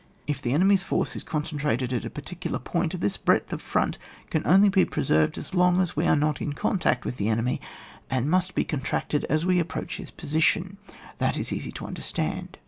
[0.25, 3.99] If the enemy's force is concentrated at a particular point, this breadth of &ont
[4.31, 7.61] can only be preserved so long as we are not in contact with the enemy,
[8.09, 10.77] and must be contracted as we approach his position:
[11.19, 12.57] that is easy to understand.